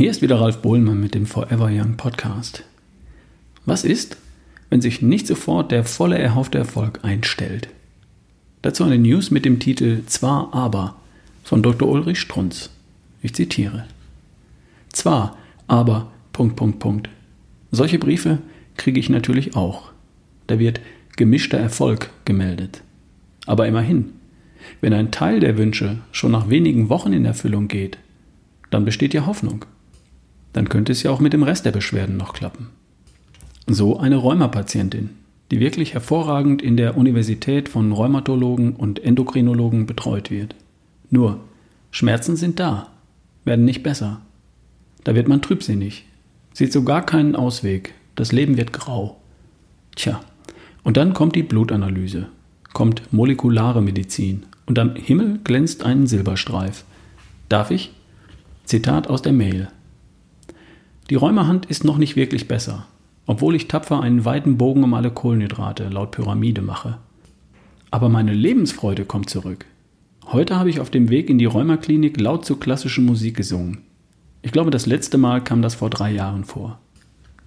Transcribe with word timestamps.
Hier 0.00 0.10
ist 0.10 0.22
wieder 0.22 0.40
Ralf 0.40 0.62
Bohlmann 0.62 0.98
mit 0.98 1.14
dem 1.14 1.26
Forever 1.26 1.68
Young 1.70 1.98
Podcast. 1.98 2.64
Was 3.66 3.84
ist, 3.84 4.16
wenn 4.70 4.80
sich 4.80 5.02
nicht 5.02 5.26
sofort 5.26 5.70
der 5.70 5.84
volle 5.84 6.16
erhoffte 6.16 6.56
Erfolg 6.56 7.00
einstellt? 7.02 7.68
Dazu 8.62 8.84
eine 8.84 8.96
News 8.96 9.30
mit 9.30 9.44
dem 9.44 9.58
Titel 9.58 10.00
Zwar 10.06 10.54
aber 10.54 10.96
von 11.44 11.62
Dr. 11.62 11.86
Ulrich 11.86 12.18
Strunz. 12.18 12.70
Ich 13.20 13.34
zitiere. 13.34 13.84
Zwar, 14.88 15.36
aber, 15.66 16.10
Punkt, 16.32 16.56
Punkt, 16.56 16.78
Punkt. 16.78 17.10
Solche 17.70 17.98
Briefe 17.98 18.38
kriege 18.78 18.98
ich 18.98 19.10
natürlich 19.10 19.54
auch. 19.54 19.92
Da 20.46 20.58
wird 20.58 20.80
gemischter 21.16 21.58
Erfolg 21.58 22.08
gemeldet. 22.24 22.80
Aber 23.44 23.68
immerhin, 23.68 24.14
wenn 24.80 24.94
ein 24.94 25.10
Teil 25.10 25.40
der 25.40 25.58
Wünsche 25.58 25.98
schon 26.10 26.32
nach 26.32 26.48
wenigen 26.48 26.88
Wochen 26.88 27.12
in 27.12 27.26
Erfüllung 27.26 27.68
geht, 27.68 27.98
dann 28.70 28.86
besteht 28.86 29.12
ja 29.12 29.26
Hoffnung 29.26 29.66
dann 30.52 30.68
könnte 30.68 30.92
es 30.92 31.02
ja 31.02 31.10
auch 31.10 31.20
mit 31.20 31.32
dem 31.32 31.42
Rest 31.42 31.64
der 31.64 31.72
Beschwerden 31.72 32.16
noch 32.16 32.32
klappen. 32.32 32.68
So 33.66 33.98
eine 33.98 34.16
Rheumapatientin, 34.16 35.10
die 35.50 35.60
wirklich 35.60 35.94
hervorragend 35.94 36.62
in 36.62 36.76
der 36.76 36.96
Universität 36.96 37.68
von 37.68 37.92
Rheumatologen 37.92 38.74
und 38.74 39.02
Endokrinologen 39.02 39.86
betreut 39.86 40.30
wird. 40.30 40.54
Nur, 41.10 41.40
Schmerzen 41.90 42.36
sind 42.36 42.60
da, 42.60 42.88
werden 43.44 43.64
nicht 43.64 43.82
besser. 43.82 44.20
Da 45.04 45.14
wird 45.14 45.28
man 45.28 45.42
trübsinnig, 45.42 46.06
sieht 46.52 46.72
so 46.72 46.82
gar 46.82 47.04
keinen 47.04 47.36
Ausweg, 47.36 47.94
das 48.16 48.32
Leben 48.32 48.56
wird 48.56 48.72
grau. 48.72 49.20
Tja, 49.96 50.20
und 50.82 50.96
dann 50.96 51.14
kommt 51.14 51.36
die 51.36 51.42
Blutanalyse, 51.42 52.28
kommt 52.72 53.12
molekulare 53.12 53.82
Medizin 53.82 54.44
und 54.66 54.78
am 54.78 54.94
Himmel 54.94 55.40
glänzt 55.42 55.84
ein 55.84 56.06
Silberstreif. 56.06 56.84
Darf 57.48 57.70
ich? 57.70 57.92
Zitat 58.64 59.08
aus 59.08 59.22
der 59.22 59.32
Mail. 59.32 59.68
Die 61.10 61.16
Räumerhand 61.16 61.66
ist 61.66 61.82
noch 61.82 61.98
nicht 61.98 62.14
wirklich 62.14 62.46
besser, 62.46 62.86
obwohl 63.26 63.56
ich 63.56 63.66
tapfer 63.66 64.00
einen 64.00 64.24
weiten 64.24 64.56
Bogen 64.56 64.84
um 64.84 64.94
alle 64.94 65.10
Kohlenhydrate 65.10 65.88
laut 65.88 66.12
Pyramide 66.12 66.62
mache. 66.62 66.98
Aber 67.90 68.08
meine 68.08 68.32
Lebensfreude 68.32 69.04
kommt 69.04 69.28
zurück. 69.28 69.66
Heute 70.26 70.56
habe 70.56 70.70
ich 70.70 70.78
auf 70.78 70.88
dem 70.88 71.10
Weg 71.10 71.28
in 71.28 71.38
die 71.38 71.46
Rheumaklinik 71.46 72.20
laut 72.20 72.44
zur 72.44 72.60
klassischen 72.60 73.06
Musik 73.06 73.36
gesungen. 73.36 73.78
Ich 74.42 74.52
glaube, 74.52 74.70
das 74.70 74.86
letzte 74.86 75.18
Mal 75.18 75.42
kam 75.42 75.62
das 75.62 75.74
vor 75.74 75.90
drei 75.90 76.12
Jahren 76.12 76.44
vor. 76.44 76.78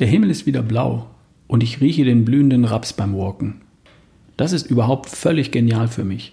Der 0.00 0.08
Himmel 0.08 0.30
ist 0.30 0.44
wieder 0.44 0.62
blau 0.62 1.06
und 1.46 1.62
ich 1.62 1.80
rieche 1.80 2.04
den 2.04 2.24
blühenden 2.24 2.64
Raps 2.64 2.92
beim 2.92 3.16
Walken. 3.16 3.60
Das 4.36 4.52
ist 4.52 4.68
überhaupt 4.68 5.08
völlig 5.08 5.52
genial 5.52 5.86
für 5.86 6.04
mich. 6.04 6.32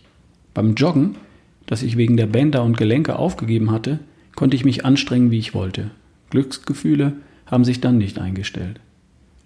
Beim 0.56 0.74
Joggen, 0.74 1.16
das 1.68 1.84
ich 1.84 1.96
wegen 1.96 2.18
der 2.18 2.26
Bänder 2.26 2.64
und 2.64 2.76
Gelenke 2.76 3.20
aufgegeben 3.20 3.70
hatte, 3.70 4.00
konnte 4.34 4.56
ich 4.56 4.66
mich 4.66 4.84
anstrengen, 4.84 5.30
wie 5.30 5.38
ich 5.38 5.54
wollte. 5.54 5.92
Glücksgefühle 6.30 7.14
haben 7.46 7.66
sich 7.66 7.82
dann 7.82 7.98
nicht 7.98 8.20
eingestellt. 8.20 8.80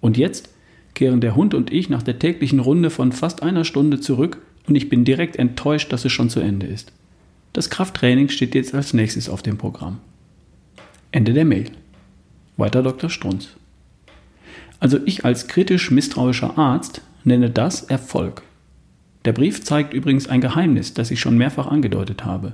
Und 0.02 0.17
jetzt 0.17 0.50
kehren 0.94 1.22
der 1.22 1.36
Hund 1.36 1.53
und 1.53 1.72
ich 1.72 1.90
nach 1.90 2.03
der 2.03 2.20
täglichen 2.20 2.59
Runde 2.59 2.90
von 2.90 3.12
fast 3.12 3.44
einer 3.44 3.66
Stunde 3.66 4.00
zurück 4.00 4.40
und 4.67 4.75
ich 4.75 4.90
bin 4.90 5.06
direkt 5.06 5.38
enttäuscht, 5.38 5.92
dass 5.92 6.06
es 6.06 6.12
schon 6.12 6.30
zu 6.30 6.40
Ende 6.40 6.67
ist. 6.67 6.92
Das 7.53 7.70
Krafttraining 7.70 8.30
steht 8.30 8.56
jetzt 8.56 8.73
als 8.73 8.94
nächstes 8.94 9.30
auf 9.30 9.42
dem 9.42 9.58
Programm. 9.58 10.00
Ende 11.12 11.34
der 11.34 11.45
Mail. 11.45 11.72
Weiter 12.58 12.84
Dr. 12.84 13.09
Strunz. 13.09 13.50
Also 14.80 15.00
ich 15.06 15.25
als 15.25 15.47
kritisch 15.47 15.92
misstrauischer 15.92 16.58
Arzt 16.58 17.02
nenne 17.23 17.50
das 17.50 17.84
Erfolg. 17.84 18.42
Der 19.25 19.31
Brief 19.31 19.64
zeigt 19.64 19.94
übrigens 19.94 20.28
ein 20.28 20.42
Geheimnis, 20.42 20.94
das 20.94 21.12
ich 21.12 21.22
schon 21.22 21.38
mehrfach 21.38 21.68
angedeutet 21.68 22.25
habe. 22.25 22.53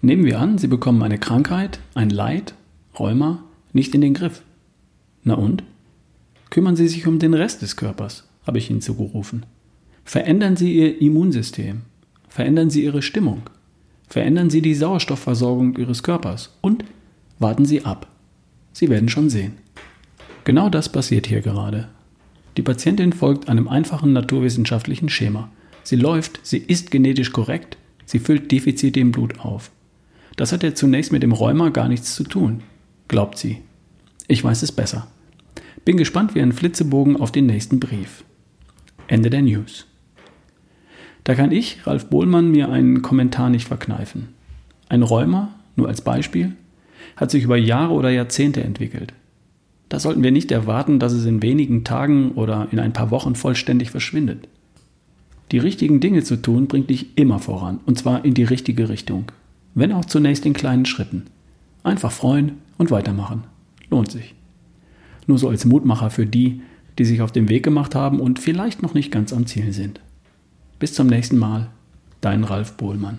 Nehmen 0.00 0.24
wir 0.24 0.38
an, 0.38 0.58
Sie 0.58 0.68
bekommen 0.68 1.02
eine 1.02 1.18
Krankheit, 1.18 1.80
ein 1.94 2.10
Leid, 2.10 2.54
Rheuma, 2.98 3.42
nicht 3.72 3.94
in 3.94 4.00
den 4.00 4.14
Griff. 4.14 4.42
Na 5.24 5.34
und? 5.34 5.62
Kümmern 6.50 6.76
Sie 6.76 6.88
sich 6.88 7.06
um 7.06 7.18
den 7.18 7.34
Rest 7.34 7.62
des 7.62 7.76
Körpers, 7.76 8.28
habe 8.46 8.58
ich 8.58 8.70
Ihnen 8.70 8.80
zugerufen. 8.80 9.44
Verändern 10.04 10.56
Sie 10.56 10.74
Ihr 10.74 11.00
Immunsystem. 11.00 11.82
Verändern 12.28 12.70
Sie 12.70 12.84
Ihre 12.84 13.02
Stimmung. 13.02 13.42
Verändern 14.08 14.48
Sie 14.48 14.62
die 14.62 14.74
Sauerstoffversorgung 14.74 15.76
Ihres 15.76 16.02
Körpers 16.02 16.56
und 16.60 16.84
warten 17.38 17.66
Sie 17.66 17.84
ab. 17.84 18.10
Sie 18.72 18.88
werden 18.88 19.08
schon 19.08 19.28
sehen. 19.28 19.52
Genau 20.44 20.70
das 20.70 20.90
passiert 20.90 21.26
hier 21.26 21.42
gerade. 21.42 21.88
Die 22.56 22.62
Patientin 22.62 23.12
folgt 23.12 23.48
einem 23.48 23.68
einfachen 23.68 24.12
naturwissenschaftlichen 24.12 25.10
Schema. 25.10 25.50
Sie 25.82 25.96
läuft, 25.96 26.40
sie 26.42 26.58
ist 26.58 26.90
genetisch 26.90 27.32
korrekt, 27.32 27.76
sie 28.04 28.18
füllt 28.18 28.50
Defizite 28.50 28.98
im 29.00 29.12
Blut 29.12 29.40
auf. 29.40 29.70
Das 30.36 30.52
hat 30.52 30.62
ja 30.62 30.74
zunächst 30.74 31.12
mit 31.12 31.22
dem 31.22 31.32
Rheuma 31.32 31.68
gar 31.68 31.88
nichts 31.88 32.14
zu 32.14 32.24
tun 32.24 32.62
glaubt 33.08 33.38
sie. 33.38 33.62
Ich 34.28 34.44
weiß 34.44 34.62
es 34.62 34.72
besser. 34.72 35.08
Bin 35.84 35.96
gespannt 35.96 36.34
wie 36.34 36.42
ein 36.42 36.52
Flitzebogen 36.52 37.16
auf 37.16 37.32
den 37.32 37.46
nächsten 37.46 37.80
Brief. 37.80 38.24
Ende 39.06 39.30
der 39.30 39.42
News. 39.42 39.86
Da 41.24 41.34
kann 41.34 41.50
ich, 41.50 41.86
Ralf 41.86 42.06
Bohlmann, 42.06 42.50
mir 42.50 42.70
einen 42.70 43.02
Kommentar 43.02 43.50
nicht 43.50 43.68
verkneifen. 43.68 44.28
Ein 44.88 45.02
Rheuma, 45.02 45.54
nur 45.76 45.88
als 45.88 46.02
Beispiel, 46.02 46.52
hat 47.16 47.30
sich 47.30 47.44
über 47.44 47.56
Jahre 47.56 47.94
oder 47.94 48.10
Jahrzehnte 48.10 48.62
entwickelt. 48.62 49.12
Da 49.88 49.98
sollten 49.98 50.22
wir 50.22 50.30
nicht 50.30 50.52
erwarten, 50.52 50.98
dass 50.98 51.12
es 51.12 51.24
in 51.24 51.42
wenigen 51.42 51.84
Tagen 51.84 52.32
oder 52.32 52.68
in 52.70 52.78
ein 52.78 52.92
paar 52.92 53.10
Wochen 53.10 53.34
vollständig 53.34 53.90
verschwindet. 53.90 54.46
Die 55.50 55.58
richtigen 55.58 56.00
Dinge 56.00 56.22
zu 56.22 56.36
tun 56.36 56.66
bringt 56.66 56.90
dich 56.90 57.16
immer 57.16 57.38
voran, 57.38 57.80
und 57.86 57.98
zwar 57.98 58.24
in 58.24 58.34
die 58.34 58.44
richtige 58.44 58.90
Richtung, 58.90 59.32
wenn 59.74 59.92
auch 59.92 60.04
zunächst 60.04 60.44
in 60.44 60.52
kleinen 60.52 60.84
Schritten. 60.84 61.24
Einfach 61.82 62.12
freuen 62.12 62.58
und 62.78 62.90
weitermachen. 62.90 63.44
Lohnt 63.90 64.10
sich. 64.10 64.34
Nur 65.26 65.38
so 65.38 65.48
als 65.48 65.66
Mutmacher 65.66 66.10
für 66.10 66.26
die, 66.26 66.62
die 66.98 67.04
sich 67.04 67.20
auf 67.20 67.32
den 67.32 67.48
Weg 67.48 67.62
gemacht 67.62 67.94
haben 67.94 68.20
und 68.20 68.38
vielleicht 68.38 68.82
noch 68.82 68.94
nicht 68.94 69.12
ganz 69.12 69.32
am 69.32 69.46
Ziel 69.46 69.72
sind. 69.72 70.00
Bis 70.78 70.94
zum 70.94 71.06
nächsten 71.06 71.38
Mal, 71.38 71.68
dein 72.20 72.44
Ralf 72.44 72.76
Bohlmann. 72.76 73.18